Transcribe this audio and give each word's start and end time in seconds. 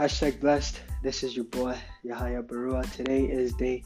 Hashtag 0.00 0.40
blessed. 0.40 0.80
This 1.02 1.22
is 1.22 1.36
your 1.36 1.44
boy 1.44 1.76
Yahaya 2.02 2.42
Barua. 2.42 2.90
Today 2.90 3.24
is 3.24 3.52
day 3.52 3.84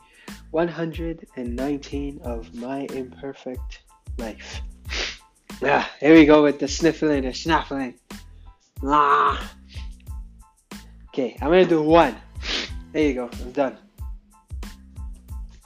119 0.52 2.20
of 2.22 2.54
my 2.54 2.86
imperfect 2.94 3.82
life. 4.16 4.62
Yeah, 5.60 5.84
here 5.98 6.14
we 6.14 6.24
go 6.24 6.44
with 6.44 6.60
the 6.60 6.68
sniffling 6.68 7.24
and 7.24 7.36
snaffling. 7.36 7.94
Ah. 8.84 9.56
Okay, 11.08 11.36
I'm 11.42 11.48
gonna 11.48 11.66
do 11.66 11.82
one. 11.82 12.14
There 12.92 13.08
you 13.08 13.14
go. 13.14 13.28
I'm 13.42 13.50
done. 13.50 13.76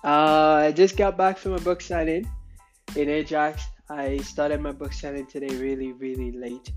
Uh, 0.03 0.65
I 0.65 0.73
just 0.73 0.97
got 0.97 1.19
back 1.19 1.37
from 1.37 1.53
a 1.53 1.61
book 1.61 1.83
signing 1.83 2.27
in 2.97 3.11
Ajax. 3.11 3.67
I 3.91 4.17
started 4.25 4.63
my 4.63 4.73
book 4.73 4.95
signing 4.95 5.27
today 5.27 5.55
really, 5.59 5.93
really 5.93 6.33
late, 6.33 6.73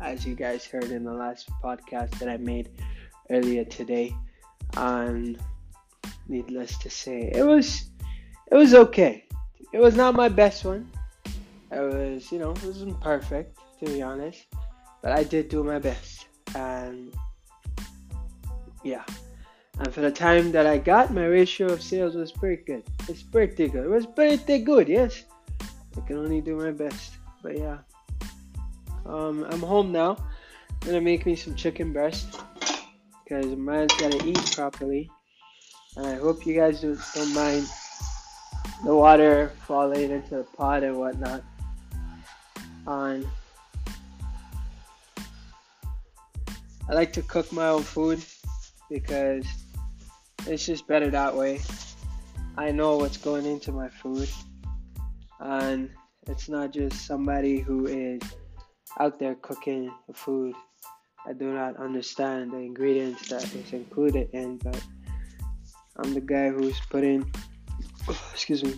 as 0.00 0.24
you 0.24 0.34
guys 0.34 0.64
heard 0.64 0.84
in 0.84 1.04
the 1.04 1.12
last 1.12 1.50
podcast 1.62 2.18
that 2.18 2.30
I 2.30 2.38
made 2.38 2.70
earlier 3.30 3.64
today. 3.64 4.14
And 4.76 5.38
needless 6.28 6.78
to 6.78 6.90
say, 6.90 7.30
it 7.34 7.42
was 7.42 7.90
it 8.50 8.56
was 8.56 8.74
okay. 8.74 9.24
It 9.72 9.78
was 9.78 9.96
not 9.96 10.14
my 10.14 10.28
best 10.28 10.64
one. 10.64 10.90
It 11.72 11.80
was, 11.80 12.32
you 12.32 12.38
know, 12.38 12.50
it 12.50 12.64
wasn't 12.64 13.00
perfect 13.00 13.58
to 13.78 13.86
be 13.86 14.02
honest, 14.02 14.46
but 15.02 15.12
I 15.12 15.24
did 15.24 15.48
do 15.48 15.64
my 15.64 15.78
best. 15.78 16.26
And 16.54 17.14
yeah. 18.82 19.04
And 19.78 19.94
for 19.94 20.02
the 20.02 20.10
time 20.10 20.52
that 20.52 20.66
I 20.66 20.76
got, 20.76 21.12
my 21.12 21.24
ratio 21.24 21.72
of 21.72 21.82
sales 21.82 22.14
was 22.14 22.32
pretty 22.32 22.62
good. 22.64 22.84
It's 23.08 23.22
pretty 23.22 23.68
good. 23.68 23.84
It 23.84 23.88
was 23.88 24.04
pretty 24.04 24.58
good, 24.58 24.88
yes. 24.88 25.24
I 25.96 26.00
can 26.06 26.18
only 26.18 26.40
do 26.40 26.56
my 26.56 26.70
best. 26.70 27.14
But 27.42 27.58
yeah. 27.58 27.78
Um, 29.06 29.44
I'm 29.44 29.60
home 29.60 29.90
now. 29.90 30.18
Gonna 30.80 31.00
make 31.00 31.24
me 31.24 31.34
some 31.34 31.54
chicken 31.54 31.92
breast 31.92 32.39
because 33.30 33.56
man's 33.56 33.92
gotta 33.94 34.26
eat 34.26 34.52
properly. 34.52 35.08
And 35.96 36.06
I 36.06 36.14
hope 36.16 36.44
you 36.44 36.54
guys 36.54 36.80
don't, 36.80 37.34
mind 37.34 37.66
the 38.84 38.94
water 38.94 39.52
falling 39.66 40.10
into 40.10 40.38
the 40.38 40.44
pot 40.56 40.82
and 40.82 40.98
whatnot. 40.98 41.44
On 42.86 43.24
I 46.88 46.92
like 46.92 47.12
to 47.12 47.22
cook 47.22 47.52
my 47.52 47.68
own 47.68 47.82
food 47.82 48.24
because 48.90 49.46
it's 50.46 50.66
just 50.66 50.88
better 50.88 51.08
that 51.10 51.36
way. 51.36 51.60
I 52.56 52.72
know 52.72 52.96
what's 52.96 53.16
going 53.16 53.46
into 53.46 53.70
my 53.70 53.88
food, 53.88 54.28
and 55.38 55.88
it's 56.26 56.48
not 56.48 56.72
just 56.72 57.06
somebody 57.06 57.60
who 57.60 57.86
is 57.86 58.20
out 58.98 59.20
there 59.20 59.36
cooking 59.36 59.92
the 60.08 60.14
food 60.14 60.54
I 61.30 61.32
do 61.32 61.52
not 61.54 61.76
understand 61.76 62.50
the 62.50 62.56
ingredients 62.56 63.28
that 63.28 63.44
is 63.54 63.72
included 63.72 64.30
in, 64.32 64.56
but 64.56 64.82
I'm 65.96 66.12
the 66.12 66.20
guy 66.20 66.48
who's 66.48 66.80
putting, 66.90 67.32
excuse 68.32 68.64
me, 68.64 68.74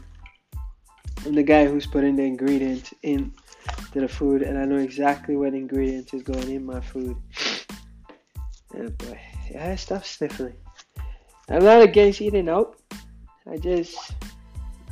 I'm 1.24 1.34
the 1.34 1.44
guy 1.44 1.64
who's 1.64 1.86
putting 1.86 2.14
the 2.14 2.24
ingredients 2.24 2.92
in 3.02 3.32
to 3.92 4.00
the 4.00 4.08
food, 4.08 4.42
and 4.42 4.58
I 4.58 4.66
know 4.66 4.76
exactly 4.76 5.34
what 5.34 5.54
ingredients 5.54 6.12
is 6.12 6.22
going 6.22 6.50
in 6.50 6.66
my 6.66 6.80
food. 6.80 7.16
Oh 8.74 8.88
boy, 8.88 9.20
yeah, 9.50 9.76
stop 9.76 10.02
sniffling. 10.02 10.56
I'm 11.50 11.62
not 11.62 11.82
against 11.82 12.22
eating 12.22 12.48
out. 12.48 12.80
I 13.46 13.58
just 13.58 14.14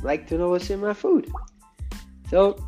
like 0.03 0.27
to 0.27 0.37
know 0.37 0.49
what's 0.49 0.69
in 0.69 0.81
my 0.81 0.93
food. 0.93 1.31
So, 2.29 2.63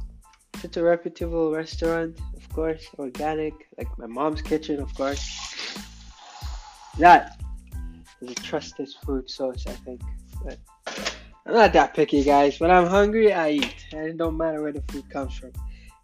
if 0.55 0.65
it's 0.65 0.77
a 0.77 0.83
reputable 0.83 1.51
restaurant, 1.51 2.17
course, 2.53 2.87
organic, 2.97 3.53
like 3.77 3.97
my 3.97 4.07
mom's 4.07 4.41
kitchen, 4.41 4.79
of 4.79 4.93
course. 4.95 5.77
That 6.99 7.41
is 8.21 8.31
a 8.31 8.35
trusted 8.35 8.89
food 9.03 9.29
source, 9.29 9.65
I 9.67 9.73
think. 9.73 10.01
But 10.43 10.59
I'm 11.45 11.53
not 11.53 11.73
that 11.73 11.93
picky, 11.93 12.23
guys. 12.23 12.59
When 12.59 12.71
I'm 12.71 12.87
hungry, 12.87 13.33
I 13.33 13.49
eat, 13.51 13.85
and 13.91 14.07
it 14.07 14.17
don't 14.17 14.37
matter 14.37 14.61
where 14.61 14.71
the 14.71 14.83
food 14.89 15.09
comes 15.09 15.33
from. 15.35 15.51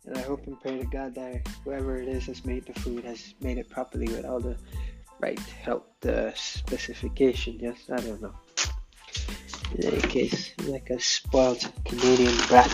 And 0.05 0.17
I 0.17 0.21
hope 0.21 0.47
and 0.47 0.59
pray 0.59 0.79
to 0.79 0.85
God 0.85 1.15
that 1.15 1.47
whoever 1.63 1.97
it 2.01 2.07
is 2.07 2.25
has 2.25 2.43
made 2.43 2.65
the 2.65 2.73
food 2.79 3.03
has 3.05 3.35
made 3.41 3.57
it 3.57 3.69
properly 3.69 4.07
with 4.07 4.25
all 4.25 4.39
the 4.39 4.57
right 5.19 5.39
health 5.39 6.05
uh, 6.05 6.33
specification. 6.33 7.57
Yes, 7.59 7.77
I 7.91 7.97
don't 7.97 8.21
know. 8.21 8.33
In 9.75 9.85
any 9.85 10.01
case, 10.01 10.53
like 10.65 10.89
a 10.89 10.99
spoiled 10.99 11.71
Canadian 11.85 12.35
brat, 12.47 12.71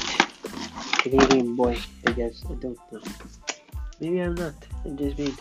Canadian 0.99 1.55
boy, 1.55 1.77
I 2.07 2.11
guess. 2.13 2.41
I 2.49 2.53
don't 2.53 2.79
know. 2.91 3.01
Maybe 3.99 4.19
I'm 4.19 4.35
not. 4.35 4.53
I'm 4.83 4.97
just 4.97 5.17
being 5.17 5.37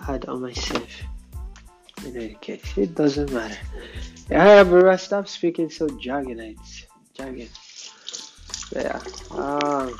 hard 0.00 0.26
on 0.26 0.42
myself. 0.42 0.88
In 2.04 2.16
any 2.16 2.34
case, 2.34 2.76
it 2.76 2.94
doesn't 2.94 3.32
matter. 3.32 3.56
Yeah, 4.30 4.64
bro, 4.64 4.96
stop 4.96 5.28
speaking 5.28 5.70
so 5.70 5.86
jargonites. 5.88 6.84
Jargon. 7.14 7.48
Yeah. 8.74 9.00
Um, 9.30 9.96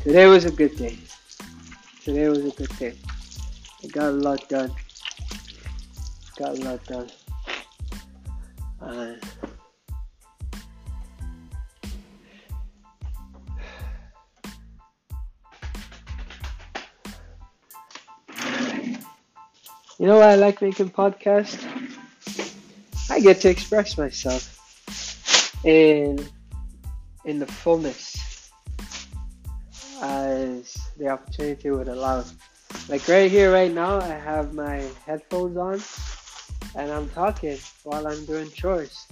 today 0.00 0.26
was 0.26 0.44
a 0.44 0.50
good 0.50 0.76
day. 0.76 0.98
Today 2.02 2.28
was 2.28 2.38
a 2.38 2.50
good 2.50 2.76
day. 2.78 2.94
I 3.84 3.86
got 3.88 4.08
a 4.08 4.12
lot 4.12 4.48
done. 4.48 4.72
Got 6.36 6.58
a 6.58 6.60
lot 6.62 6.84
done. 6.86 7.10
Uh, 8.80 9.14
You 20.02 20.08
know 20.08 20.18
why 20.18 20.32
I 20.32 20.34
like 20.34 20.60
making 20.60 20.90
podcasts? 20.90 21.62
I 23.08 23.20
get 23.20 23.40
to 23.42 23.48
express 23.48 23.96
myself 23.96 24.42
in 25.64 26.18
in 27.24 27.38
the 27.38 27.46
fullness 27.46 28.50
as 30.02 30.76
the 30.98 31.06
opportunity 31.06 31.70
would 31.70 31.86
allow. 31.86 32.24
Like 32.88 33.06
right 33.06 33.30
here, 33.30 33.52
right 33.52 33.70
now, 33.70 34.00
I 34.00 34.08
have 34.08 34.54
my 34.54 34.82
headphones 35.06 35.56
on 35.56 35.80
and 36.74 36.90
I'm 36.90 37.08
talking 37.10 37.58
while 37.84 38.08
I'm 38.08 38.24
doing 38.24 38.50
chores. 38.50 39.06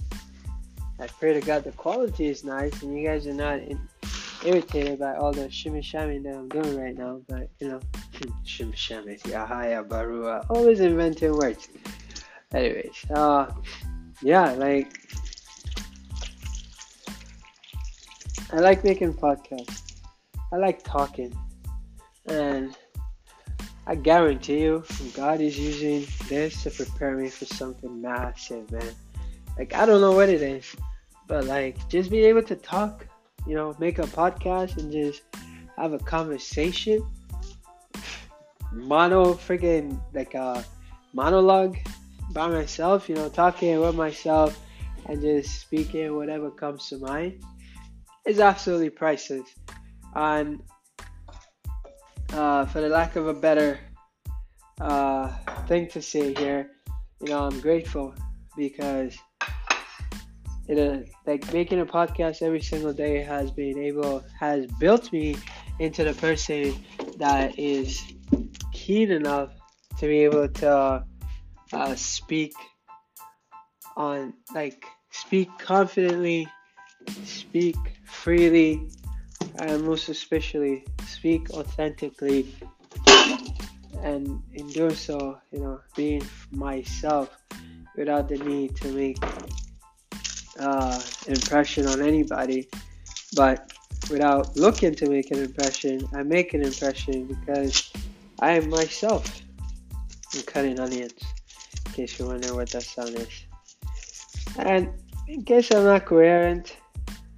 I 0.99 1.07
pray 1.07 1.31
to 1.31 1.39
God 1.39 1.63
the 1.63 1.71
quality 1.71 2.27
is 2.27 2.43
nice 2.43 2.83
and 2.83 2.99
you 2.99 3.07
guys 3.07 3.25
are 3.27 3.33
not 3.33 3.59
in, 3.59 3.79
irritated 4.43 4.99
by 4.99 5.15
all 5.15 5.31
the 5.31 5.49
shimmy 5.49 5.79
shammy 5.79 6.21
that 6.23 6.35
I'm 6.35 6.49
doing 6.49 6.77
right 6.77 6.97
now, 6.97 7.21
but 7.29 7.47
you 7.61 7.69
know. 7.69 7.79
Shim 8.45 8.73
Shamit, 8.73 9.21
Yahaya 9.23 9.87
Barua, 9.87 10.45
always 10.49 10.79
inventing 10.79 11.35
words. 11.35 11.69
Anyways, 12.53 13.05
uh, 13.11 13.51
yeah, 14.21 14.51
like, 14.51 14.91
I 18.51 18.57
like 18.57 18.83
making 18.83 19.13
podcasts. 19.13 19.93
I 20.51 20.57
like 20.57 20.83
talking. 20.83 21.33
And 22.25 22.75
I 23.87 23.95
guarantee 23.95 24.61
you, 24.61 24.83
God 25.15 25.41
is 25.41 25.57
using 25.57 26.05
this 26.27 26.63
to 26.63 26.69
prepare 26.71 27.15
me 27.15 27.29
for 27.29 27.45
something 27.45 28.01
massive, 28.01 28.69
man. 28.71 28.93
Like, 29.57 29.73
I 29.73 29.85
don't 29.85 30.01
know 30.01 30.11
what 30.11 30.29
it 30.29 30.41
is, 30.41 30.75
but 31.27 31.45
like, 31.45 31.87
just 31.89 32.11
be 32.11 32.23
able 32.25 32.43
to 32.43 32.55
talk, 32.55 33.07
you 33.47 33.55
know, 33.55 33.75
make 33.79 33.99
a 33.99 34.03
podcast 34.03 34.77
and 34.77 34.91
just 34.91 35.23
have 35.77 35.93
a 35.93 35.99
conversation 35.99 37.01
mono 38.71 39.33
freaking 39.33 40.01
like 40.13 40.33
a 40.33 40.63
monologue 41.13 41.77
by 42.31 42.47
myself, 42.47 43.09
you 43.09 43.15
know, 43.15 43.29
talking 43.29 43.79
with 43.79 43.95
myself 43.95 44.59
and 45.07 45.21
just 45.21 45.61
speaking 45.61 46.15
whatever 46.15 46.49
comes 46.49 46.87
to 46.89 46.97
mind 46.99 47.43
is 48.25 48.39
absolutely 48.39 48.89
priceless. 48.89 49.47
And 50.15 50.61
uh, 52.33 52.65
for 52.65 52.81
the 52.81 52.89
lack 52.89 53.15
of 53.15 53.27
a 53.27 53.33
better 53.33 53.79
uh, 54.79 55.27
thing 55.67 55.87
to 55.89 56.01
say 56.01 56.33
here, 56.33 56.71
you 57.21 57.29
know, 57.29 57.45
I'm 57.45 57.59
grateful 57.59 58.13
because 58.55 59.17
it 60.67 60.77
uh, 60.77 61.05
like 61.25 61.51
making 61.53 61.81
a 61.81 61.85
podcast 61.85 62.41
every 62.41 62.61
single 62.61 62.93
day 62.93 63.21
has 63.23 63.51
been 63.51 63.77
able 63.77 64.23
has 64.39 64.65
built 64.79 65.11
me 65.11 65.35
into 65.79 66.03
the 66.03 66.13
person 66.13 66.73
that 67.17 67.57
is 67.57 68.01
keen 68.81 69.11
enough 69.11 69.51
to 69.99 70.07
be 70.07 70.23
able 70.23 70.47
to 70.47 71.03
uh, 71.73 71.95
speak 71.95 72.53
on, 73.95 74.33
like, 74.55 74.83
speak 75.11 75.49
confidently, 75.59 76.47
speak 77.23 77.75
freely, 78.05 78.89
and 79.59 79.83
most 79.83 80.09
especially 80.09 80.83
speak 81.05 81.51
authentically. 81.51 82.55
And 84.01 84.41
in 84.53 84.67
doing 84.69 84.95
so, 84.95 85.37
you 85.51 85.59
know, 85.59 85.79
being 85.95 86.23
myself 86.49 87.29
without 87.95 88.29
the 88.29 88.37
need 88.37 88.75
to 88.77 88.87
make 88.87 89.19
uh, 90.59 90.99
impression 91.27 91.85
on 91.85 92.01
anybody, 92.01 92.67
but 93.35 93.71
without 94.09 94.57
looking 94.57 94.95
to 94.95 95.07
make 95.07 95.29
an 95.29 95.37
impression, 95.37 96.01
I 96.15 96.23
make 96.23 96.55
an 96.55 96.63
impression 96.63 97.25
because 97.25 97.90
I 98.41 98.59
myself 98.59 99.43
am 100.35 100.41
cutting 100.43 100.79
onions, 100.79 101.13
in 101.85 101.91
case 101.91 102.17
you're 102.17 102.27
wondering 102.27 102.55
what 102.55 102.71
that 102.71 102.81
sound 102.81 103.09
is. 103.09 103.45
And 104.57 104.89
in 105.27 105.43
case 105.43 105.71
I'm 105.71 105.83
not 105.83 106.07
coherent, 106.07 106.75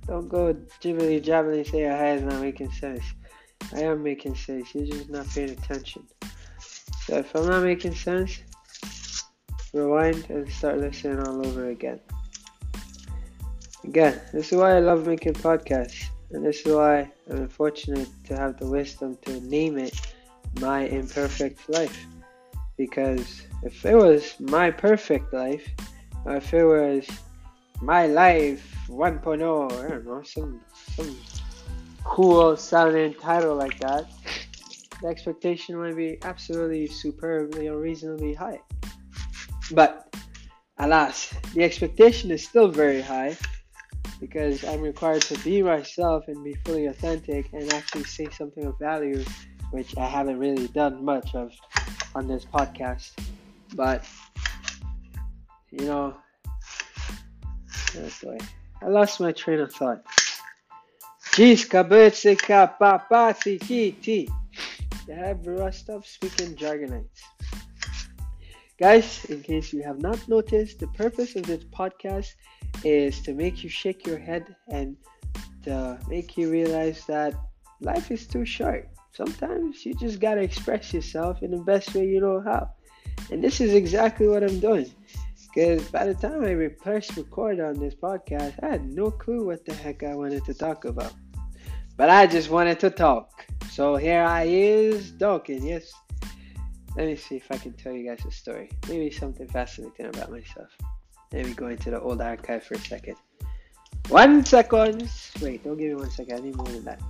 don't 0.08 0.30
go 0.30 0.54
jibbly 0.82 1.22
jabbly 1.22 1.70
say 1.70 1.82
head 1.82 2.20
is 2.20 2.24
not 2.24 2.42
making 2.42 2.72
sense. 2.72 3.04
I 3.74 3.82
am 3.82 4.02
making 4.02 4.36
sense, 4.36 4.74
you're 4.74 4.86
just 4.86 5.10
not 5.10 5.28
paying 5.28 5.50
attention. 5.50 6.08
So 7.06 7.18
if 7.18 7.36
I'm 7.36 7.48
not 7.48 7.64
making 7.64 7.96
sense, 7.96 8.42
rewind 9.74 10.26
and 10.30 10.50
start 10.50 10.78
listening 10.78 11.20
all 11.20 11.46
over 11.46 11.70
again. 11.70 12.00
Again, 13.84 14.22
this 14.32 14.54
is 14.54 14.58
why 14.58 14.78
I 14.78 14.80
love 14.80 15.06
making 15.06 15.34
podcasts, 15.34 16.06
and 16.32 16.46
this 16.46 16.66
is 16.66 16.74
why 16.74 17.12
I'm 17.30 17.50
fortunate 17.50 18.08
to 18.28 18.38
have 18.38 18.58
the 18.58 18.68
wisdom 18.68 19.18
to 19.24 19.42
name 19.42 19.78
it 19.78 20.00
My 20.60 20.82
Imperfect 20.82 21.70
Life. 21.70 22.06
Because 22.78 23.44
if 23.64 23.86
it 23.86 23.96
was 23.96 24.40
my 24.40 24.72
perfect 24.72 25.34
life, 25.34 25.68
or 26.26 26.38
if 26.38 26.54
it 26.54 26.64
was 26.64 27.08
my 27.82 28.08
life 28.08 28.76
1.0, 28.88 29.72
I 29.72 29.90
don't 29.90 30.06
know, 30.06 30.24
some 30.24 30.62
some 30.96 31.16
cool 32.04 32.56
sounding 32.58 33.14
title 33.16 33.56
like 33.56 33.80
that, 33.80 34.10
the 35.02 35.08
expectation 35.08 35.78
would 35.80 35.96
be 35.96 36.18
absolutely 36.24 36.88
superbly 36.88 37.68
unreasonably 37.68 38.34
high. 38.34 38.60
But 39.72 40.14
alas, 40.78 41.34
the 41.54 41.64
expectation 41.64 42.32
is 42.32 42.44
still 42.48 42.68
very 42.68 43.02
high 43.02 43.38
because 44.20 44.64
I'm 44.64 44.82
required 44.82 45.22
to 45.24 45.38
be 45.40 45.62
myself 45.62 46.28
and 46.28 46.44
be 46.44 46.54
fully 46.66 46.86
authentic 46.88 47.52
and 47.54 47.72
actually 47.74 48.06
say 48.06 48.30
something 48.30 48.66
of 48.66 48.80
value, 48.80 49.24
which 49.74 49.98
I 49.98 50.06
haven't 50.06 50.38
really 50.38 50.68
done 50.68 51.04
much 51.04 51.34
of 51.34 51.52
on 52.14 52.28
this 52.28 52.46
podcast. 52.46 53.12
But 53.74 54.06
you 55.72 55.86
know, 55.86 56.16
oh 57.98 58.38
I 58.82 58.88
lost 58.88 59.20
my 59.20 59.32
train 59.32 59.60
of 59.60 59.74
thought. 59.74 60.04
Yeah, 65.08 65.34
bro, 65.34 65.72
stop 65.72 66.06
speaking 66.06 66.56
jargonites. 66.56 67.22
Guys, 68.80 69.26
in 69.26 69.42
case 69.42 69.74
you 69.74 69.82
have 69.82 70.00
not 70.00 70.20
noticed, 70.28 70.80
the 70.80 70.88
purpose 70.88 71.36
of 71.36 71.44
this 71.44 71.64
podcast 71.64 72.34
is 72.84 73.22
to 73.22 73.34
make 73.34 73.64
you 73.64 73.70
shake 73.70 74.06
your 74.06 74.20
head 74.20 74.56
and 74.70 74.96
to 75.64 75.98
make 76.08 76.38
you 76.38 76.52
realize 76.52 77.06
that 77.08 77.34
life 77.82 78.12
is 78.12 78.28
too 78.28 78.46
short. 78.46 78.88
Sometimes 79.14 79.86
you 79.86 79.94
just 79.94 80.20
gotta 80.20 80.42
express 80.42 80.92
yourself 80.92 81.44
in 81.44 81.52
the 81.52 81.62
best 81.62 81.94
way 81.94 82.08
you 82.08 82.20
know 82.20 82.42
how. 82.42 82.72
And 83.32 83.44
this 83.44 83.62
is 83.62 83.74
exactly 83.74 84.28
what 84.28 84.44
I'm 84.44 84.60
doing. 84.60 84.92
Because 85.54 85.88
by 85.90 86.08
the 86.08 86.16
time 86.16 86.44
I 86.44 86.68
pressed 86.82 87.16
record 87.16 87.60
on 87.60 87.80
this 87.80 87.94
podcast, 87.94 88.56
I 88.64 88.70
had 88.70 88.92
no 88.92 89.12
clue 89.12 89.46
what 89.46 89.66
the 89.66 89.74
heck 89.76 90.02
I 90.02 90.16
wanted 90.16 90.44
to 90.46 90.54
talk 90.56 90.86
about. 90.86 91.14
But 91.96 92.10
I 92.10 92.26
just 92.26 92.50
wanted 92.50 92.80
to 92.80 92.90
talk. 92.90 93.46
So 93.70 93.96
here 93.98 94.24
I 94.24 94.46
is 94.46 95.12
talking, 95.20 95.64
yes. 95.64 95.94
Let 96.98 97.06
me 97.06 97.16
see 97.16 97.36
if 97.36 97.52
I 97.52 97.58
can 97.58 97.74
tell 97.74 97.94
you 97.94 98.10
guys 98.10 98.26
a 98.26 98.32
story. 98.32 98.72
Maybe 98.90 99.12
something 99.12 99.48
fascinating 99.48 100.08
about 100.08 100.32
myself. 100.32 100.70
Let 101.32 101.46
me 101.46 101.54
go 101.54 101.68
into 101.68 101.92
the 101.92 102.02
old 102.02 102.20
archive 102.20 102.64
for 102.64 102.74
a 102.74 102.80
second. 102.80 103.18
One 104.10 104.44
second. 104.44 105.08
Wait, 105.40 105.64
don't 105.64 105.78
give 105.78 105.90
me 105.90 105.96
one 105.96 106.10
second. 106.10 106.38
I 106.38 106.40
need 106.42 106.56
more 106.56 106.66
than 106.66 106.86
that. 106.86 107.02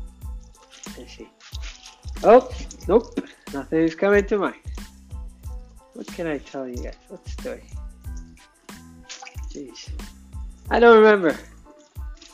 Let's 0.97 1.15
see. 1.15 1.29
Oh, 2.23 2.49
nope. 2.87 3.19
Nothing 3.53 3.79
is 3.79 3.95
coming 3.95 4.25
to 4.27 4.37
mind. 4.37 4.55
What 5.93 6.07
can 6.07 6.25
I 6.27 6.37
tell 6.37 6.67
you 6.67 6.77
guys? 6.77 6.95
What 7.09 7.27
story? 7.27 7.63
Jeez. 9.49 9.89
I 10.69 10.79
don't 10.79 10.97
remember. 10.97 11.37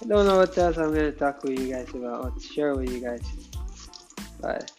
I 0.02 0.06
don't 0.06 0.26
know 0.26 0.38
what 0.38 0.58
else 0.58 0.78
I'm 0.78 0.94
going 0.94 1.12
to 1.12 1.18
talk 1.18 1.44
with 1.44 1.60
you 1.60 1.74
guys 1.74 1.90
about. 1.90 2.26
I'll 2.26 2.40
share 2.40 2.76
with 2.76 2.90
you 2.92 3.02
guys. 3.02 3.22
But 4.40 4.72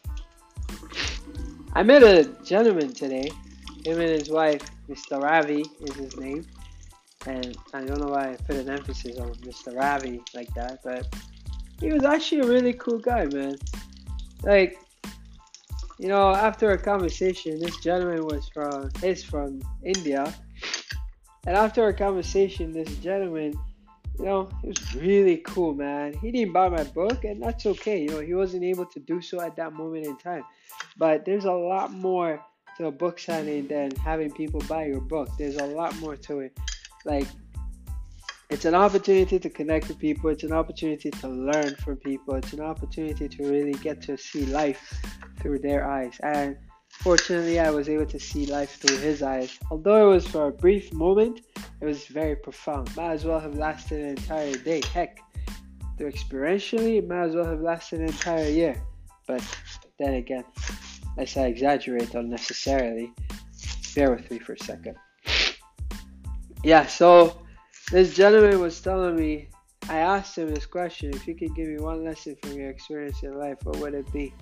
I 1.75 1.83
met 1.83 2.03
a 2.03 2.25
gentleman 2.45 2.93
today. 2.93 3.31
Him 3.85 4.01
and 4.01 4.11
his 4.11 4.31
wife, 4.31 4.62
Mr. 4.89 5.21
Ravi 5.23 5.65
is 5.83 5.95
his 5.97 6.17
name. 6.17 6.47
And 7.27 7.57
I 7.75 7.85
don't 7.85 8.01
know 8.01 8.12
why 8.12 8.33
I 8.33 8.37
put 8.37 8.57
an 8.57 8.71
emphasis 8.71 9.19
on 9.19 9.35
Mr. 9.35 9.77
Ravi 9.77 10.23
like 10.35 10.53
that, 10.55 10.81
but 10.83 11.07
he 11.81 11.93
was 11.93 12.05
actually 12.05 12.41
a 12.41 12.47
really 12.47 12.73
cool 12.73 12.99
guy, 12.99 13.27
man. 13.27 13.57
Like, 14.43 14.79
you 16.00 16.08
know, 16.08 16.35
after 16.35 16.70
a 16.70 16.79
conversation, 16.79 17.61
this 17.61 17.76
gentleman 17.81 18.25
was 18.25 18.49
from 18.49 18.88
is 19.02 19.23
from 19.23 19.61
India, 19.85 20.32
and 21.47 21.55
after 21.55 21.88
a 21.88 21.94
conversation, 21.94 22.73
this 22.73 22.97
gentleman, 22.97 23.52
you 24.19 24.25
know, 24.25 24.49
he 24.62 24.69
was 24.69 24.94
really 24.94 25.37
cool, 25.38 25.75
man. 25.75 26.14
He 26.14 26.31
didn't 26.31 26.55
buy 26.55 26.70
my 26.70 26.85
book, 26.85 27.25
and 27.25 27.43
that's 27.43 27.67
okay. 27.67 28.00
You 28.00 28.08
know, 28.08 28.20
he 28.20 28.32
wasn't 28.32 28.64
able 28.64 28.87
to 28.87 29.00
do 29.00 29.20
so 29.20 29.43
at 29.43 29.56
that 29.56 29.75
moment 29.75 30.06
in 30.06 30.17
time. 30.17 30.44
But 30.97 31.26
there's 31.26 31.44
a 31.44 31.52
lot 31.52 31.93
more 31.93 32.43
to 32.79 32.87
a 32.87 32.91
book 32.91 33.19
signing 33.19 33.67
than 33.67 33.91
having 33.97 34.31
people 34.31 34.61
buy 34.69 34.87
your 34.87 35.02
book. 35.02 35.29
There's 35.38 35.56
a 35.56 35.67
lot 35.67 35.94
more 36.00 36.17
to 36.17 36.41
it. 36.41 36.58
Like, 37.05 37.26
it's 38.50 38.64
an 38.64 38.75
opportunity 38.75 39.38
to 39.38 39.49
connect 39.49 39.88
with 39.88 39.99
people. 39.99 40.29
It's 40.31 40.43
an 40.43 40.52
opportunity 40.52 41.11
to 41.11 41.29
learn 41.29 41.76
from 41.76 41.97
people. 41.97 42.35
It's 42.35 42.52
an 42.52 42.61
opportunity 42.61 43.29
to 43.29 43.49
really 43.49 43.75
get 43.75 44.02
to 44.02 44.17
see 44.17 44.44
life 44.47 45.00
through 45.38 45.61
their 45.61 45.88
eyes. 45.88 46.19
And 46.25 46.56
fortunately, 46.91 47.61
I 47.61 47.70
was 47.70 47.88
able 47.88 48.06
to 48.06 48.19
see 48.19 48.47
life 48.47 48.76
through 48.81 48.99
his 48.99 49.23
eyes. 49.23 49.56
Although 49.70 50.11
it 50.11 50.14
was 50.14 50.26
for 50.26 50.49
a 50.49 50.52
brief 50.52 50.93
moment, 50.93 51.43
it 51.81 51.85
was 51.85 52.06
very 52.06 52.35
profound. 52.35 52.94
Might 52.97 53.12
as 53.12 53.25
well 53.25 53.38
have 53.38 53.55
lasted 53.55 54.00
an 54.00 54.08
entire 54.11 54.56
day. 54.56 54.82
Heck, 54.93 55.20
through 55.97 56.11
experientially, 56.11 56.99
it 56.99 57.06
might 57.06 57.26
as 57.26 57.37
well 57.37 57.47
have 57.47 57.61
lasted 57.61 58.00
an 58.00 58.08
entire 58.08 58.49
year. 58.49 58.82
But 59.29 59.44
then 60.00 60.14
again, 60.14 60.44
as 61.19 61.37
I 61.37 61.47
exaggerate 61.47 62.14
unnecessarily, 62.14 63.12
bear 63.94 64.11
with 64.11 64.29
me 64.29 64.41
for 64.41 64.55
a 64.55 64.58
second. 64.58 64.97
Yeah, 66.64 66.87
so 66.87 67.43
this 67.91 68.15
gentleman 68.15 68.61
was 68.61 68.81
telling 68.81 69.17
me, 69.17 69.49
I 69.89 69.99
asked 69.99 70.39
him 70.39 70.55
this 70.55 70.67
question 70.67 71.12
if 71.14 71.26
you 71.26 71.35
could 71.35 71.55
give 71.57 71.69
me 71.69 71.79
one 71.79 72.05
lesson 72.05 72.37
from 72.43 72.53
your 72.53 72.71
experience 72.71 73.23
in 73.23 73.38
life, 73.38 73.59
what 73.64 73.76
would 73.79 73.95
it 73.95 74.11
be? 74.12 74.33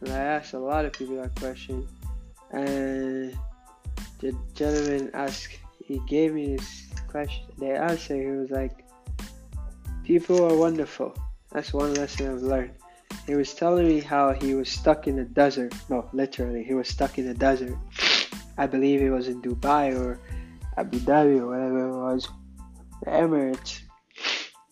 And 0.00 0.10
I 0.10 0.18
asked 0.18 0.52
a 0.52 0.58
lot 0.58 0.84
of 0.84 0.92
people 0.92 1.16
that 1.16 1.34
question, 1.36 1.86
and 2.50 3.36
the 4.18 4.36
gentleman 4.54 5.10
asked, 5.14 5.58
he 5.84 6.00
gave 6.06 6.34
me 6.34 6.56
this 6.56 6.86
question. 7.08 7.44
The 7.58 7.76
answer, 7.76 8.14
he 8.14 8.26
was 8.26 8.50
like, 8.50 8.84
People 10.04 10.44
are 10.44 10.56
wonderful. 10.56 11.14
That's 11.52 11.72
one 11.72 11.94
lesson 11.94 12.28
I've 12.28 12.42
learned. 12.42 12.72
He 13.26 13.36
was 13.36 13.54
telling 13.54 13.86
me 13.86 14.00
how 14.00 14.32
he 14.32 14.54
was 14.54 14.68
stuck 14.68 15.06
in 15.06 15.14
the 15.14 15.24
desert. 15.24 15.72
No, 15.88 16.08
literally, 16.12 16.64
he 16.64 16.74
was 16.74 16.88
stuck 16.88 17.18
in 17.18 17.26
the 17.26 17.34
desert. 17.34 17.76
I 18.58 18.66
believe 18.66 19.00
he 19.00 19.10
was 19.10 19.28
in 19.28 19.40
Dubai 19.40 19.96
or 19.96 20.18
Abu 20.76 20.98
Dhabi 20.98 21.38
or 21.38 21.46
whatever 21.46 21.88
it 21.88 21.96
was, 21.96 22.28
the 23.04 23.10
Emirates, 23.10 23.80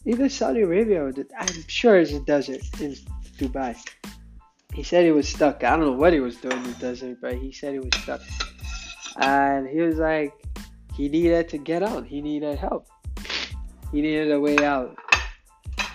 even 0.07 0.31
Saudi 0.31 0.63
Arabia 0.63 1.13
I'm 1.39 1.69
sure 1.69 1.99
it's 1.99 2.13
a 2.13 2.21
desert 2.21 2.63
in 2.81 2.95
Dubai. 3.39 3.77
He 4.73 4.83
said 4.83 5.05
he 5.05 5.11
was 5.11 5.29
stuck. 5.29 5.65
I 5.65 5.77
don't 5.77 5.81
know 5.81 5.93
what 5.93 6.13
he 6.13 6.21
was 6.21 6.37
doing 6.37 6.57
in 6.59 6.73
the 6.73 6.79
desert, 6.79 7.19
but 7.21 7.35
he 7.35 7.53
said 7.53 7.73
he 7.73 7.81
was 7.81 7.95
stuck. 8.03 8.21
And 9.19 9.69
he 9.69 9.81
was 9.81 9.97
like, 9.97 10.33
he 10.97 11.09
needed 11.09 11.49
to 11.49 11.59
get 11.59 11.83
out. 11.83 12.07
He 12.07 12.21
needed 12.23 12.59
help. 12.59 12.87
He 13.93 14.01
needed 14.01 14.31
a 14.31 14.39
way 14.39 14.59
out. 14.59 14.97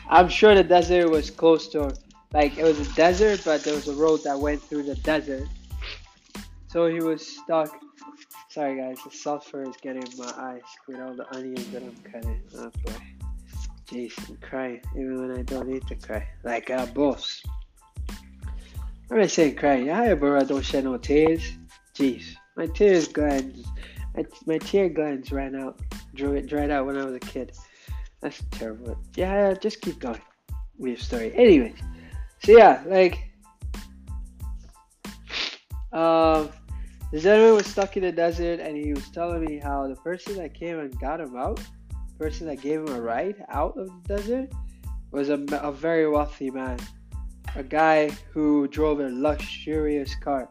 I'm 0.09 0.29
sure 0.29 0.53
the 0.53 0.63
desert 0.63 1.09
was 1.09 1.31
close 1.31 1.69
to 1.69 1.95
like 2.33 2.57
it 2.57 2.63
was 2.63 2.79
a 2.79 2.93
desert, 2.95 3.41
but 3.45 3.63
there 3.63 3.73
was 3.73 3.87
a 3.87 3.93
road 3.93 4.23
that 4.25 4.37
went 4.37 4.61
through 4.61 4.83
the 4.83 4.95
desert. 4.95 5.47
So 6.67 6.87
he 6.87 6.99
was 6.99 7.25
stuck. 7.25 7.69
Sorry 8.55 8.77
guys, 8.77 8.99
the 9.03 9.11
sulfur 9.11 9.63
is 9.63 9.75
getting 9.81 10.01
in 10.01 10.17
my 10.17 10.31
eyes 10.37 10.61
with 10.87 11.01
all 11.01 11.13
the 11.13 11.27
onions 11.35 11.67
that 11.71 11.83
I'm 11.83 11.95
cutting. 12.09 12.41
Oh 12.57 12.71
boy. 12.85 12.93
Jeez, 13.85 14.29
I'm 14.29 14.37
crying 14.37 14.79
even 14.95 15.27
when 15.27 15.37
I 15.37 15.41
don't 15.41 15.67
need 15.67 15.85
to 15.87 15.95
cry. 15.95 16.25
Like 16.45 16.69
a 16.69 16.85
boss. 16.85 17.43
I'm 19.11 19.19
not 19.19 19.29
saying 19.29 19.57
crying. 19.57 19.87
Yeah, 19.87 20.15
bro, 20.15 20.39
I 20.39 20.45
don't 20.45 20.63
shed 20.63 20.85
no 20.85 20.95
tears. 20.95 21.51
Jeez, 21.95 22.33
my 22.55 22.67
tears 22.67 23.09
glands, 23.09 23.61
my, 24.15 24.23
my 24.45 24.57
tear 24.59 24.87
glands 24.87 25.33
ran 25.33 25.57
out, 25.57 25.77
dried, 26.13 26.47
dried 26.47 26.71
out 26.71 26.85
when 26.85 26.97
I 26.97 27.03
was 27.03 27.15
a 27.15 27.19
kid. 27.19 27.51
That's 28.21 28.41
terrible. 28.51 28.97
Yeah, 29.17 29.53
just 29.55 29.81
keep 29.81 29.99
going 29.99 30.21
your 30.79 30.95
story. 30.95 31.33
Anyways, 31.35 31.75
so 32.41 32.53
yeah, 32.53 32.83
like, 32.87 33.33
um, 35.91 36.51
the 37.15 37.21
gentleman 37.21 37.55
was 37.55 37.65
stuck 37.65 37.95
in 37.95 38.03
the 38.03 38.11
desert, 38.11 38.59
and 38.59 38.75
he 38.75 38.91
was 38.91 39.07
telling 39.07 39.45
me 39.45 39.57
how 39.57 39.87
the 39.87 39.95
person 39.95 40.35
that 40.35 40.53
came 40.53 40.79
and 40.79 40.99
got 40.99 41.21
him 41.21 41.37
out, 41.37 41.55
the 41.55 42.19
person 42.19 42.45
that 42.45 42.59
gave 42.61 42.81
him 42.81 42.89
a 42.89 42.99
ride 42.99 43.41
out 43.47 43.77
of 43.77 43.87
the 43.87 44.17
desert, 44.17 44.49
was 45.11 45.29
a, 45.29 45.41
a 45.61 45.71
very 45.71 46.09
wealthy 46.09 46.51
man, 46.51 46.77
a 47.55 47.63
guy 47.63 48.09
who 48.33 48.67
drove 48.67 48.99
a 48.99 49.07
luxurious 49.07 50.13
car. 50.15 50.49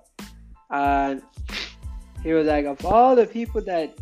and 0.71 1.21
he 2.23 2.33
was 2.33 2.47
like, 2.47 2.65
of 2.65 2.83
all 2.87 3.15
the 3.15 3.27
people 3.27 3.61
that 3.61 3.99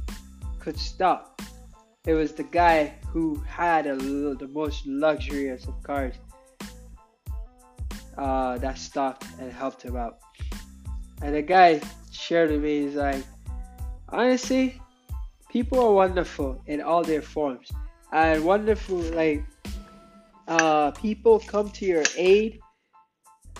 could 0.60 0.78
stop, 0.78 1.42
it 2.06 2.14
was 2.14 2.30
the 2.30 2.44
guy 2.44 2.94
who 3.08 3.34
had 3.40 3.88
a 3.88 3.96
the 3.96 4.48
most 4.52 4.86
luxurious 4.86 5.66
of 5.66 5.74
cars 5.82 6.14
uh, 8.16 8.56
that 8.58 8.78
stopped 8.78 9.26
and 9.40 9.50
helped 9.50 9.82
him 9.82 9.96
out. 9.96 10.20
And 11.22 11.34
the 11.34 11.42
guy 11.42 11.80
shared 12.12 12.50
with 12.50 12.62
me, 12.62 12.86
is 12.86 12.94
like, 12.94 13.24
honestly, 14.08 14.80
people 15.48 15.80
are 15.80 15.92
wonderful 15.92 16.62
in 16.66 16.80
all 16.80 17.02
their 17.02 17.22
forms. 17.22 17.70
And 18.12 18.44
wonderful, 18.44 18.98
like, 18.98 19.44
uh, 20.48 20.90
people 20.92 21.40
come 21.40 21.70
to 21.70 21.84
your 21.84 22.04
aid. 22.16 22.60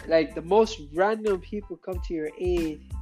Like, 0.06 0.34
the 0.34 0.42
most 0.42 0.80
random 0.94 1.40
people 1.40 1.76
come 1.76 2.00
to 2.06 2.14
your 2.14 2.30
aid 2.38 2.92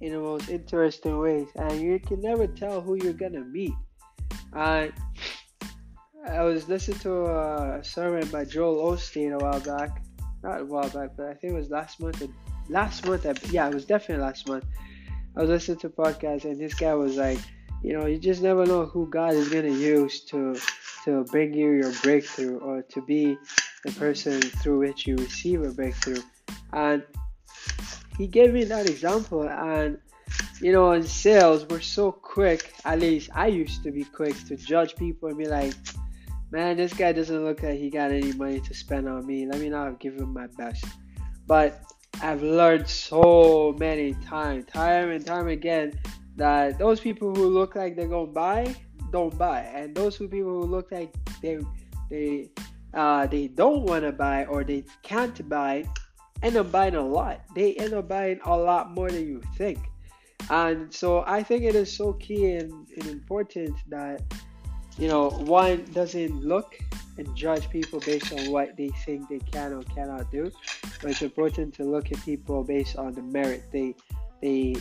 in 0.00 0.12
the 0.12 0.18
most 0.20 0.48
interesting 0.48 1.18
ways. 1.18 1.48
And 1.56 1.80
you 1.80 1.98
can 1.98 2.20
never 2.20 2.46
tell 2.46 2.80
who 2.80 2.94
you're 2.94 3.12
gonna 3.12 3.44
meet. 3.44 3.74
And 4.52 4.92
I 6.26 6.42
was 6.42 6.68
listening 6.68 6.98
to 7.00 7.26
a 7.26 7.84
sermon 7.84 8.26
by 8.28 8.44
Joel 8.44 8.92
Osteen 8.92 9.34
a 9.34 9.44
while 9.44 9.60
back. 9.60 10.02
Not 10.42 10.60
a 10.60 10.64
while 10.64 10.88
back, 10.88 11.10
but 11.16 11.26
I 11.26 11.34
think 11.34 11.52
it 11.52 11.56
was 11.56 11.70
last 11.70 12.00
month. 12.00 12.20
And 12.22 12.32
last 12.68 13.06
month, 13.06 13.24
yeah, 13.52 13.68
it 13.68 13.74
was 13.74 13.84
definitely 13.84 14.24
last 14.24 14.48
month. 14.48 14.64
I 15.36 15.40
was 15.40 15.50
listening 15.50 15.78
to 15.78 15.86
a 15.88 15.90
podcast, 15.90 16.44
and 16.44 16.60
this 16.60 16.74
guy 16.74 16.94
was 16.94 17.16
like, 17.16 17.38
you 17.82 17.92
know, 17.92 18.06
you 18.06 18.18
just 18.18 18.42
never 18.42 18.64
know 18.64 18.86
who 18.86 19.08
God 19.10 19.34
is 19.34 19.48
gonna 19.48 19.68
use 19.68 20.20
to 20.26 20.56
to 21.04 21.24
bring 21.24 21.52
you 21.52 21.72
your 21.72 21.92
breakthrough 22.02 22.58
or 22.58 22.82
to 22.82 23.02
be 23.02 23.36
the 23.84 23.92
person 23.92 24.40
through 24.40 24.78
which 24.78 25.06
you 25.06 25.16
receive 25.16 25.62
a 25.62 25.70
breakthrough. 25.70 26.22
And 26.72 27.02
he 28.16 28.26
gave 28.26 28.54
me 28.54 28.64
that 28.64 28.88
example, 28.88 29.48
and 29.48 29.98
you 30.60 30.72
know, 30.72 30.92
in 30.92 31.02
sales, 31.02 31.66
we're 31.68 31.80
so 31.80 32.12
quick. 32.12 32.72
At 32.84 33.00
least 33.00 33.30
I 33.34 33.48
used 33.48 33.82
to 33.82 33.90
be 33.90 34.04
quick 34.04 34.36
to 34.48 34.56
judge 34.56 34.96
people 34.96 35.28
and 35.28 35.36
be 35.36 35.46
like, 35.46 35.74
man, 36.50 36.76
this 36.76 36.92
guy 36.94 37.12
doesn't 37.12 37.44
look 37.44 37.62
like 37.62 37.78
he 37.78 37.90
got 37.90 38.12
any 38.12 38.32
money 38.32 38.60
to 38.60 38.72
spend 38.72 39.08
on 39.08 39.26
me. 39.26 39.46
Let 39.46 39.60
me 39.60 39.68
not 39.68 39.98
give 39.98 40.14
him 40.14 40.32
my 40.32 40.46
best. 40.56 40.84
But 41.46 41.82
I've 42.22 42.42
learned 42.42 42.88
so 42.88 43.74
many 43.78 44.14
times, 44.14 44.66
time 44.66 45.10
and 45.10 45.24
time 45.24 45.48
again, 45.48 45.98
that 46.36 46.78
those 46.78 47.00
people 47.00 47.34
who 47.34 47.46
look 47.46 47.74
like 47.74 47.96
they're 47.96 48.08
gonna 48.08 48.26
buy 48.26 48.74
don't 49.10 49.36
buy, 49.36 49.60
and 49.60 49.94
those 49.94 50.16
who 50.16 50.28
people 50.28 50.50
who 50.50 50.66
look 50.66 50.90
like 50.90 51.14
they 51.40 51.58
they 52.10 52.50
uh, 52.94 53.26
they 53.26 53.48
don't 53.48 53.82
want 53.82 54.04
to 54.04 54.12
buy 54.12 54.44
or 54.46 54.64
they 54.64 54.84
can't 55.02 55.48
buy 55.48 55.84
end 56.42 56.56
up 56.56 56.70
buying 56.70 56.94
a 56.94 57.06
lot. 57.06 57.40
They 57.54 57.74
end 57.74 57.94
up 57.94 58.08
buying 58.08 58.40
a 58.44 58.56
lot 58.56 58.94
more 58.94 59.10
than 59.10 59.26
you 59.26 59.42
think. 59.56 59.78
And 60.50 60.92
so 60.92 61.24
I 61.26 61.42
think 61.42 61.64
it 61.64 61.74
is 61.74 61.90
so 61.94 62.12
key 62.14 62.52
and, 62.52 62.70
and 62.96 63.06
important 63.06 63.76
that 63.88 64.22
you 64.98 65.08
know 65.08 65.30
one 65.30 65.84
doesn't 65.92 66.44
look 66.44 66.78
and 67.18 67.34
judge 67.36 67.68
people 67.70 68.00
based 68.00 68.32
on 68.32 68.50
what 68.50 68.76
they 68.76 68.88
think 69.04 69.28
they 69.28 69.38
can 69.38 69.72
or 69.72 69.82
cannot 69.82 70.30
do, 70.30 70.50
but 71.00 71.10
it's 71.10 71.22
important 71.22 71.74
to 71.74 71.84
look 71.84 72.10
at 72.12 72.20
people 72.24 72.64
based 72.64 72.96
on 72.96 73.12
the 73.12 73.22
merit 73.22 73.64
they 73.72 73.94
they 74.42 74.74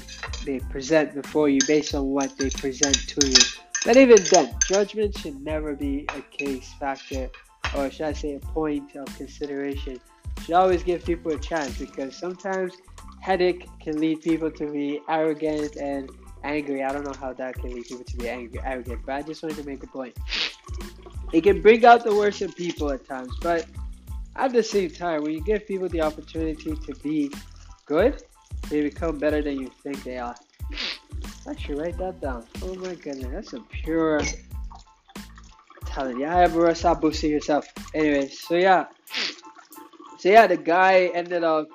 they 0.46 0.60
present 0.60 1.14
before 1.14 1.48
you, 1.50 1.60
based 1.68 1.96
on 1.96 2.08
what 2.08 2.38
they 2.38 2.50
present 2.50 2.96
to 3.08 3.28
you. 3.28 3.38
But 3.86 3.98
even 3.98 4.24
then, 4.32 4.56
judgment 4.66 5.18
should 5.18 5.42
never 5.42 5.76
be 5.76 6.06
a 6.16 6.22
case 6.22 6.74
factor, 6.80 7.30
or 7.76 7.90
should 7.92 8.08
I 8.08 8.14
say, 8.14 8.36
a 8.36 8.40
point 8.40 8.96
of 8.96 9.06
consideration. 9.18 10.00
You 10.38 10.44
should 10.44 10.56
always 10.56 10.84
give 10.84 11.06
people 11.06 11.32
a 11.32 11.40
chance 11.40 11.78
because 11.78 12.16
sometimes 12.16 12.74
headache 13.22 13.68
can 13.80 14.00
lead 14.00 14.22
people 14.22 14.52
to 14.52 14.72
be 14.72 15.02
arrogant 15.08 15.76
and 15.78 16.10
angry. 16.44 16.84
I 16.84 16.92
don't 16.92 17.06
know 17.06 17.16
how 17.18 17.34
that 17.34 17.56
can 17.56 17.74
lead 17.74 17.86
people 17.86 18.04
to 18.04 18.18
be 18.18 18.30
angry, 18.30 18.60
arrogant, 18.64 19.02
but 19.06 19.16
I 19.16 19.22
just 19.22 19.44
wanted 19.44 19.58
to 19.58 19.66
make 19.66 19.84
a 19.84 19.88
point. 19.88 20.18
It 21.34 21.42
can 21.42 21.62
bring 21.62 21.84
out 21.84 22.04
the 22.04 22.16
worst 22.16 22.44
in 22.44 22.52
people 22.54 22.92
at 22.92 23.08
times, 23.08 23.34
but 23.42 23.66
at 24.36 24.54
the 24.54 24.62
same 24.62 24.92
time, 24.92 25.24
when 25.24 25.34
you 25.34 25.44
give 25.44 25.68
people 25.68 25.90
the 25.90 26.02
opportunity 26.02 26.76
to 26.76 26.96
be 27.02 27.32
good, 27.88 28.22
they 28.70 28.82
become 28.82 29.18
better 29.18 29.42
than 29.42 29.60
you 29.60 29.72
think 29.82 30.04
they 30.04 30.20
are. 30.20 30.36
I 31.48 31.56
should 31.56 31.80
write 31.80 31.98
that 31.98 32.22
down. 32.22 32.46
Oh 32.62 32.76
my 32.76 32.94
goodness, 32.96 33.32
that's 33.32 33.54
a 33.54 33.60
pure 33.72 34.22
talent. 35.86 36.20
Yeah, 36.20 36.48
bro, 36.48 36.72
stop 36.74 37.02
boosting 37.02 37.32
yourself. 37.32 37.68
Anyway, 37.94 38.30
so 38.30 38.56
yeah. 38.56 38.86
So 40.20 40.30
yeah, 40.30 40.48
the 40.48 40.58
guy 40.58 41.12
ended 41.14 41.44
up 41.44 41.68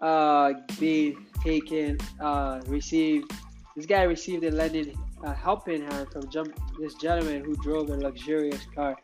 uh, 0.00 0.54
being 0.80 1.26
taken, 1.42 1.98
uh, 2.20 2.60
received. 2.66 3.30
This 3.76 3.86
guy 3.86 4.02
received 4.02 4.44
a 4.44 4.50
lending 4.50 4.96
uh, 5.24 5.32
helping 5.34 5.82
hand 5.82 6.08
from 6.12 6.22
this 6.78 6.94
gentleman 6.94 7.42
who 7.44 7.56
drove 7.56 7.88
a 7.90 7.96
luxurious 7.96 8.64
car. 8.74 8.96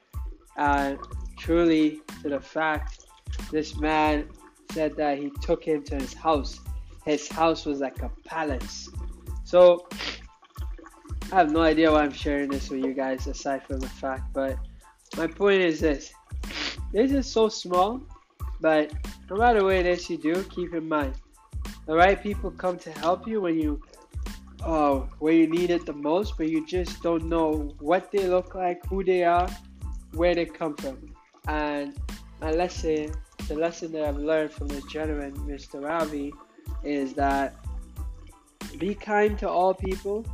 And 0.57 0.99
truly, 1.39 2.03
to 2.23 2.29
the 2.29 2.41
fact, 2.41 3.07
this 3.51 3.77
man 3.79 4.29
said 4.73 4.97
that 4.97 5.19
he 5.19 5.31
took 5.41 5.65
him 5.65 5.83
to 5.85 5.97
his 5.97 6.13
house. 6.13 6.61
His 7.05 7.27
house 7.29 7.65
was 7.65 7.81
like 7.81 8.03
a 8.03 8.11
palace. 8.25 8.91
So, 9.45 9.89
I 11.33 11.37
have 11.37 11.51
no 11.51 11.63
idea 11.63 11.91
why 11.91 12.03
I'm 12.03 12.13
sharing 12.13 12.51
this 12.51 12.71
with 12.71 12.85
you 12.85 12.93
guys, 12.93 13.27
aside 13.27 13.65
from 13.65 13.81
the 13.81 13.89
fact, 13.89 14.33
but 14.33 14.59
my 15.17 15.27
point 15.27 15.61
is 15.61 15.81
this 15.81 16.13
this 16.93 17.13
is 17.13 17.27
so 17.27 17.49
small, 17.49 18.01
but 18.61 18.93
no 19.31 19.37
matter 19.37 19.63
what 19.63 19.75
it 19.75 19.87
is 19.87 20.11
you 20.11 20.19
do, 20.19 20.43
keep 20.45 20.75
in 20.75 20.89
mind 20.89 21.15
the 21.87 21.95
right 21.95 22.23
people 22.23 22.51
come 22.51 22.79
to 22.79 22.93
help 22.93 23.27
you 23.27 23.41
when 23.41 23.59
you 23.59 23.81
uh, 24.63 25.01
where 25.19 25.33
you 25.33 25.47
need 25.47 25.71
it 25.71 25.87
the 25.87 25.93
most, 25.93 26.37
but 26.37 26.49
you 26.49 26.67
just 26.67 27.03
don't 27.03 27.25
know 27.25 27.75
what 27.81 28.11
they 28.13 28.27
look 28.29 28.55
like, 28.55 28.85
who 28.87 29.03
they 29.03 29.25
are, 29.25 29.49
where 30.13 30.35
they 30.35 30.45
come 30.45 30.77
from. 30.77 31.15
And 31.49 31.99
my 32.41 32.51
lesson, 32.51 33.13
the 33.49 33.55
lesson 33.55 33.93
that 33.93 34.05
I've 34.05 34.17
learned 34.17 34.53
from 34.53 34.69
this 34.69 34.85
gentleman, 34.85 35.35
Mr. 35.49 35.83
Ravi, 35.83 36.33
is 36.85 37.15
that 37.15 37.55
be 38.79 38.95
kind 38.95 39.39
to 39.39 39.49
all 39.49 39.75
people 39.75 40.25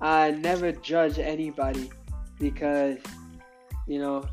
and 0.00 0.42
never 0.42 0.72
judge 0.72 1.18
anybody 1.18 1.90
because 2.38 2.98
you 3.86 3.98
know 3.98 4.26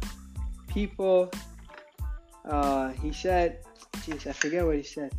people 0.68 1.30
uh, 2.46 2.90
he 2.90 3.12
said 3.12 3.60
jeez 3.98 4.26
i 4.26 4.32
forget 4.32 4.66
what 4.66 4.76
he 4.76 4.84
said 4.84 5.14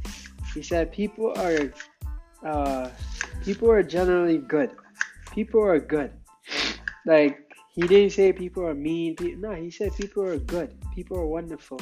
he 0.54 0.62
said 0.62 0.90
people 0.92 1.32
are 1.38 1.72
uh, 2.44 2.88
people 3.42 3.70
are 3.70 3.82
generally 3.82 4.38
good. 4.38 4.70
People 5.32 5.62
are 5.62 5.78
good. 5.78 6.12
Like 7.06 7.50
he 7.73 7.82
didn't 7.82 8.11
say 8.11 8.32
people 8.32 8.66
are 8.66 8.75
mean. 8.75 9.16
No 9.38 9.52
he 9.52 9.70
said 9.70 9.94
people 9.97 10.25
are 10.25 10.38
good. 10.38 10.75
People 10.94 11.18
are 11.18 11.26
wonderful. 11.26 11.80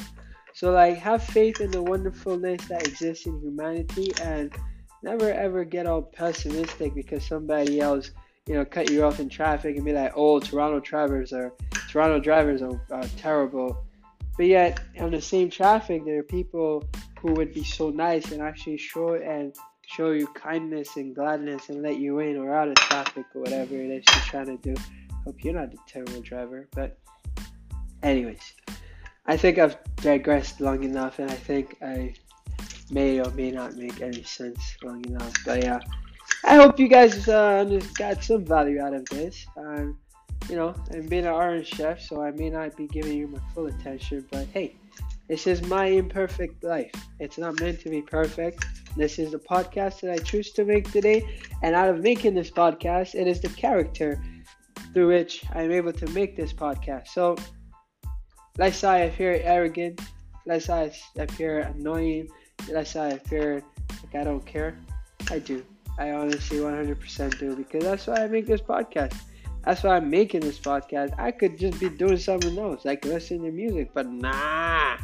So 0.53 0.71
like 0.71 0.97
have 0.97 1.23
faith 1.23 1.61
in 1.61 1.71
the 1.71 1.81
wonderfulness 1.81 2.65
that 2.67 2.87
exists 2.87 3.25
in 3.25 3.39
humanity 3.41 4.11
and 4.21 4.53
never 5.03 5.31
ever 5.31 5.63
get 5.63 5.85
all 5.85 6.01
pessimistic 6.01 6.93
because 6.93 7.25
somebody 7.25 7.79
else 7.79 8.11
you 8.45 8.55
know 8.55 8.65
cut 8.65 8.89
you 8.89 9.03
off 9.05 9.19
in 9.19 9.29
traffic 9.29 9.75
and 9.75 9.85
be 9.85 9.93
like 9.93 10.11
oh 10.15 10.39
toronto 10.39 10.79
drivers 10.79 11.31
are 11.31 11.53
toronto 11.89 12.19
drivers 12.19 12.61
are, 12.61 12.81
are 12.91 13.07
terrible. 13.17 13.85
But 14.37 14.47
yet 14.47 14.79
on 14.99 15.11
the 15.11 15.21
same 15.21 15.49
traffic 15.49 16.05
there 16.05 16.19
are 16.19 16.23
people 16.23 16.83
who 17.19 17.33
would 17.33 17.53
be 17.53 17.63
so 17.63 17.89
nice 17.89 18.31
and 18.31 18.41
actually 18.41 18.77
show 18.77 19.15
and 19.15 19.53
show 19.89 20.11
you 20.11 20.27
kindness 20.27 20.97
and 20.97 21.15
gladness 21.15 21.69
and 21.69 21.81
let 21.81 21.97
you 21.97 22.19
in 22.19 22.37
or 22.37 22.55
out 22.55 22.67
of 22.67 22.75
traffic 22.75 23.25
or 23.33 23.41
whatever 23.41 23.75
it 23.75 23.89
is 23.89 24.03
you're 24.13 24.23
trying 24.25 24.45
to 24.45 24.57
do 24.57 24.75
hope 25.25 25.43
you're 25.43 25.53
not 25.53 25.73
a 25.73 25.77
terrible 25.87 26.21
driver 26.21 26.67
but 26.75 26.97
anyways 28.03 28.53
i 29.25 29.35
think 29.35 29.57
i've 29.57 29.77
digressed 29.97 30.61
long 30.61 30.83
enough 30.83 31.19
and 31.19 31.29
i 31.31 31.35
think 31.35 31.75
i 31.81 32.13
may 32.91 33.19
or 33.19 33.29
may 33.31 33.51
not 33.51 33.75
make 33.75 34.01
any 34.01 34.23
sense 34.23 34.77
long 34.83 35.03
enough. 35.05 35.33
But 35.45 35.63
yeah, 35.63 35.79
I 36.43 36.55
hope 36.55 36.79
you 36.79 36.87
guys 36.87 37.27
uh, 37.27 37.79
got 37.95 38.23
some 38.23 38.45
value 38.45 38.81
out 38.81 38.93
of 38.93 39.05
this. 39.05 39.45
Um, 39.57 39.97
you 40.49 40.55
know, 40.55 40.73
I'm 40.91 41.05
being 41.07 41.25
an 41.25 41.33
orange 41.33 41.67
chef, 41.67 42.01
so 42.01 42.21
I 42.23 42.31
may 42.31 42.49
not 42.49 42.75
be 42.75 42.87
giving 42.87 43.17
you 43.17 43.27
my 43.27 43.39
full 43.53 43.67
attention, 43.67 44.25
but 44.31 44.47
hey, 44.47 44.75
this 45.29 45.45
is 45.45 45.61
my 45.61 45.85
imperfect 45.85 46.63
life. 46.63 46.91
It's 47.19 47.37
not 47.37 47.59
meant 47.59 47.79
to 47.81 47.89
be 47.89 48.01
perfect. 48.01 48.65
This 48.97 49.19
is 49.19 49.31
the 49.31 49.37
podcast 49.37 50.01
that 50.01 50.11
I 50.11 50.17
choose 50.17 50.51
to 50.53 50.65
make 50.65 50.91
today, 50.91 51.23
and 51.61 51.75
out 51.75 51.87
of 51.87 52.01
making 52.01 52.33
this 52.33 52.49
podcast, 52.49 53.13
it 53.13 53.27
is 53.27 53.39
the 53.39 53.49
character 53.49 54.21
through 54.93 55.09
which 55.09 55.45
I'm 55.53 55.71
able 55.71 55.93
to 55.93 56.07
make 56.07 56.35
this 56.35 56.51
podcast. 56.51 57.09
So, 57.09 57.35
let's 58.57 58.77
say 58.77 58.89
I 58.89 58.97
appear 59.01 59.39
arrogant, 59.43 60.01
let's 60.47 60.65
say 60.65 60.91
I 61.17 61.21
appear 61.21 61.59
annoying, 61.59 62.27
I 62.75 62.83
say 62.83 63.09
I 63.09 63.17
fear 63.19 63.63
like 64.03 64.15
I 64.15 64.23
don't 64.23 64.45
care? 64.45 64.79
I 65.29 65.37
do. 65.37 65.63
I 65.99 66.11
honestly 66.11 66.57
100% 66.57 67.39
do 67.39 67.55
because 67.55 67.83
that's 67.83 68.07
why 68.07 68.23
I 68.23 68.27
make 68.27 68.47
this 68.47 68.61
podcast. 68.61 69.15
That's 69.63 69.83
why 69.83 69.97
I'm 69.97 70.09
making 70.09 70.41
this 70.41 70.57
podcast. 70.57 71.13
I 71.19 71.31
could 71.31 71.57
just 71.57 71.79
be 71.79 71.89
doing 71.89 72.17
something 72.17 72.57
else, 72.57 72.85
like 72.85 73.05
listening 73.05 73.43
to 73.43 73.51
music, 73.51 73.91
but 73.93 74.07
nah. 74.07 74.97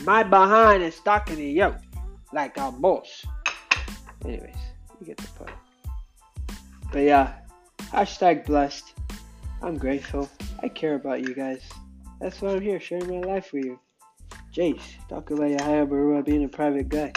My 0.00 0.22
behind 0.22 0.82
is 0.82 0.98
talking 1.00 1.36
to 1.36 1.42
you 1.42 1.74
like 2.32 2.56
a 2.56 2.72
boss. 2.72 3.24
Anyways, 4.24 4.56
You 5.00 5.06
get 5.06 5.16
the 5.18 5.28
point. 5.28 5.56
But 6.92 7.00
yeah, 7.00 7.34
hashtag 7.92 8.46
blessed. 8.46 8.94
I'm 9.62 9.78
grateful. 9.78 10.28
I 10.62 10.68
care 10.68 10.94
about 10.94 11.20
you 11.20 11.34
guys. 11.34 11.62
That's 12.20 12.40
why 12.40 12.52
I'm 12.52 12.60
here, 12.60 12.80
sharing 12.80 13.20
my 13.20 13.26
life 13.26 13.52
with 13.52 13.64
you. 13.64 13.78
Jace, 14.54 14.82
talk 15.08 15.30
about 15.30 15.50
Yahya 15.50 15.86
Barua 15.86 16.24
being 16.24 16.44
a 16.44 16.48
private 16.48 16.88
guy. 16.88 17.12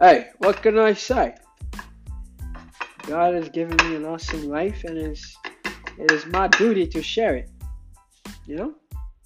Hey, 0.00 0.30
what 0.38 0.62
can 0.62 0.78
I 0.78 0.94
say? 0.94 1.34
God 3.06 3.34
has 3.34 3.48
given 3.50 3.76
me 3.88 3.96
an 3.96 4.04
awesome 4.04 4.48
life, 4.48 4.84
and 4.84 4.96
it's, 4.96 5.36
it 5.98 6.10
is 6.10 6.24
my 6.26 6.48
duty 6.48 6.86
to 6.88 7.02
share 7.02 7.36
it. 7.36 7.50
You 8.46 8.56
know? 8.56 8.74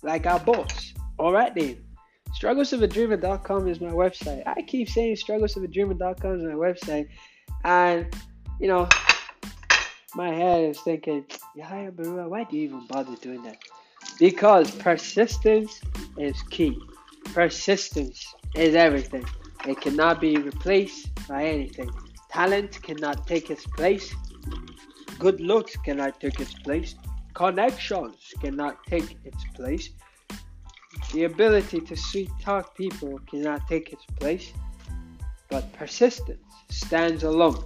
Like 0.02 0.26
our 0.26 0.40
boss. 0.40 0.92
Alright 1.18 1.54
then. 1.54 1.85
Strugglesofadreamer.com 2.38 3.66
is 3.68 3.80
my 3.80 3.90
website. 3.90 4.42
I 4.46 4.60
keep 4.62 4.90
saying 4.90 5.16
strugglesofadreamer.com 5.16 6.34
is 6.34 6.42
my 6.42 6.52
website. 6.52 7.08
And, 7.64 8.14
you 8.60 8.68
know, 8.68 8.88
my 10.14 10.34
head 10.34 10.70
is 10.70 10.80
thinking, 10.80 11.24
Barua, 11.56 12.28
why 12.28 12.44
do 12.44 12.56
you 12.56 12.64
even 12.64 12.86
bother 12.88 13.16
doing 13.16 13.42
that? 13.44 13.56
Because 14.18 14.70
persistence 14.70 15.80
is 16.18 16.40
key. 16.50 16.78
Persistence 17.32 18.34
is 18.54 18.74
everything. 18.74 19.24
It 19.66 19.80
cannot 19.80 20.20
be 20.20 20.36
replaced 20.36 21.08
by 21.26 21.44
anything. 21.44 21.90
Talent 22.30 22.82
cannot 22.82 23.26
take 23.26 23.50
its 23.50 23.66
place. 23.66 24.14
Good 25.18 25.40
looks 25.40 25.76
cannot 25.76 26.20
take 26.20 26.38
its 26.38 26.52
place. 26.52 26.94
Connections 27.32 28.32
cannot 28.40 28.84
take 28.86 29.16
its 29.24 29.42
place. 29.54 29.90
The 31.12 31.24
ability 31.24 31.80
to 31.80 31.96
sweet 31.96 32.30
talk 32.40 32.76
people 32.76 33.18
cannot 33.30 33.66
take 33.68 33.92
its 33.92 34.04
place. 34.18 34.52
But 35.48 35.72
persistence 35.72 36.42
stands 36.70 37.22
alone. 37.22 37.64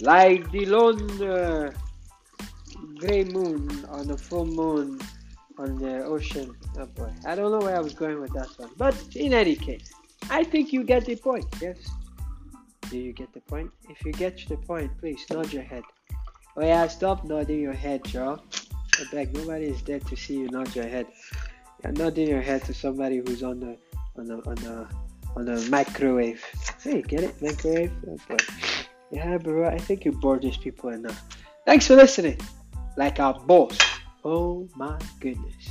Like 0.00 0.50
the 0.50 0.66
lone 0.66 1.22
uh, 1.22 1.72
gray 2.96 3.24
moon 3.24 3.84
on 3.90 4.08
the 4.08 4.16
full 4.16 4.46
moon 4.46 5.00
on 5.58 5.76
the 5.76 6.04
ocean. 6.04 6.54
Oh 6.78 6.86
boy, 6.86 7.12
I 7.26 7.34
don't 7.34 7.52
know 7.52 7.64
where 7.64 7.76
I 7.76 7.80
was 7.80 7.94
going 7.94 8.20
with 8.20 8.32
that 8.32 8.48
one. 8.56 8.70
But 8.76 8.96
in 9.14 9.32
any 9.34 9.54
case, 9.54 9.92
I 10.30 10.44
think 10.44 10.72
you 10.72 10.82
get 10.82 11.04
the 11.04 11.16
point. 11.16 11.46
Yes. 11.60 11.78
Do 12.90 12.98
you 12.98 13.12
get 13.12 13.32
the 13.32 13.40
point? 13.40 13.70
If 13.88 14.04
you 14.04 14.12
get 14.12 14.46
the 14.48 14.56
point, 14.56 14.90
please 14.98 15.24
nod 15.30 15.52
your 15.52 15.62
head. 15.62 15.82
Oh 16.56 16.64
yeah, 16.64 16.86
stop 16.88 17.24
nodding 17.24 17.60
your 17.60 17.72
head, 17.72 18.04
Joe. 18.04 18.38
I 18.98 19.04
beg, 19.10 19.34
nobody 19.34 19.66
is 19.66 19.82
there 19.82 20.00
to 20.00 20.16
see 20.16 20.38
you 20.38 20.48
nod 20.48 20.74
your 20.76 20.86
head. 20.86 21.06
You're 21.82 21.92
nodding 21.92 22.28
your 22.28 22.40
head 22.40 22.64
to 22.64 22.74
somebody 22.74 23.18
who's 23.18 23.42
on 23.42 23.60
the 23.60 23.76
on 24.16 24.26
the 24.26 24.36
on 24.46 24.54
the 24.56 24.88
on 25.36 25.44
the 25.46 25.68
microwave. 25.70 26.44
Hey, 26.82 27.02
get 27.02 27.22
it? 27.24 27.42
Microwave? 27.42 27.92
Yeah, 29.10 29.38
bro, 29.38 29.68
I 29.68 29.78
think 29.78 30.04
you 30.04 30.12
bored 30.12 30.42
these 30.42 30.56
people 30.56 30.90
enough. 30.90 31.20
Thanks 31.66 31.86
for 31.86 31.96
listening. 31.96 32.38
Like 32.96 33.20
our 33.20 33.38
boss. 33.40 33.78
Oh 34.24 34.68
my 34.76 34.98
goodness. 35.20 35.68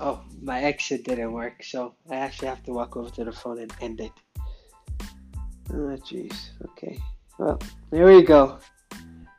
Oh, 0.00 0.22
my 0.40 0.60
exit 0.62 1.04
didn't 1.04 1.32
work, 1.32 1.64
so 1.64 1.94
I 2.08 2.16
actually 2.16 2.48
have 2.48 2.62
to 2.64 2.72
walk 2.72 2.96
over 2.96 3.10
to 3.10 3.24
the 3.24 3.32
phone 3.32 3.58
and 3.58 3.72
end 3.80 4.00
it. 4.00 4.12
Oh, 5.70 5.96
jeez. 6.06 6.50
Okay. 6.70 6.98
Well, 7.38 7.58
there 7.90 8.06
we 8.06 8.22
go. 8.22 8.58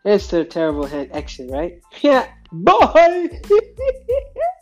It's 0.06 0.28
the 0.28 0.46
terrible 0.46 0.86
head 0.86 1.10
exit, 1.14 1.50
right? 1.52 1.82
Yeah. 2.02 2.28
Bye! 2.52 3.30